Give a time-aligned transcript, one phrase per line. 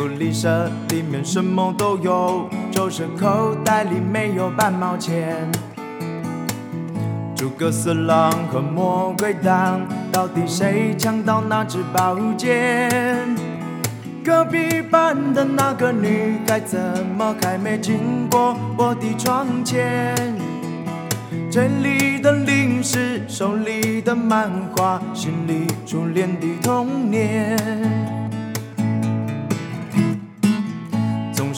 [0.00, 5.46] 福利社里面什么都有，就是口袋里没有半毛钱。
[7.36, 12.88] 诸葛四郎和魔鬼党，到底谁抢到那支宝剑？
[14.24, 16.80] 隔壁班的那个女孩，怎
[17.18, 20.34] 么还没经过我的窗前？
[21.50, 28.19] 嘴里的零食，手里的漫画，心里初恋的童年。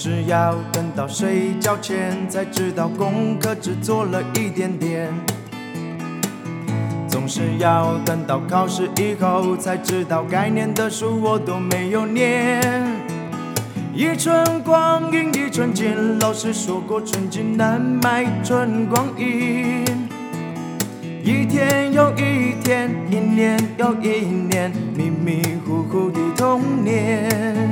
[0.04, 5.08] 是要等到睡觉前，才知道功课只做了一点点。
[7.06, 12.60] 总是要等到考试以后，才知道该念的书我都没有念。
[13.94, 19.84] 一寸光阴一寸金，老师说过寸金难买寸光阴。
[21.22, 27.71] 一天又一天，一年又一年，迷迷糊糊的童年。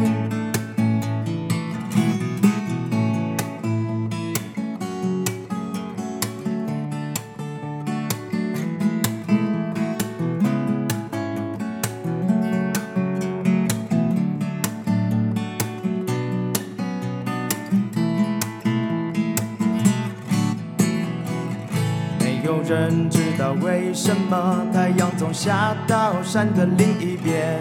[22.50, 27.60] 有人知道为什么太阳总下到山的另一边。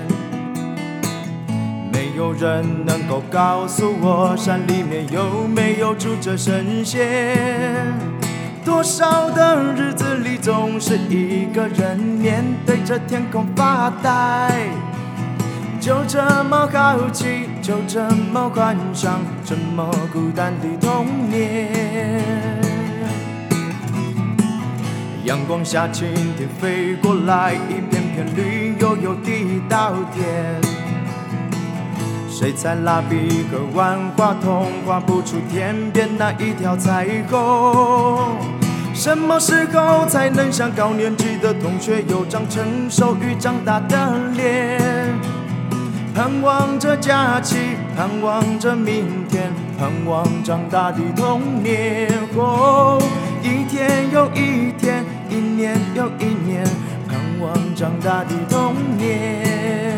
[1.93, 7.77] 没有人能够告诉我，山里面有没有住着神仙。
[8.65, 14.69] 多少的日子里，总是一个人面对着天空发呆。
[15.79, 22.68] 就这么好奇，就这么幻想，这么孤单的童年。
[25.29, 30.25] 阳光下，蜻蜓飞过来，一片片绿油油的稻田。
[32.27, 38.37] 谁在蜡笔和万花筒画不出天边那一条彩虹？
[38.95, 44.81] 什么时候才能像高年级的同学有张成熟与长大的脸？
[46.15, 47.55] 盼望着假期，
[47.95, 52.09] 盼望着明天，盼望长大的童年。
[57.79, 59.88] 长大的童年。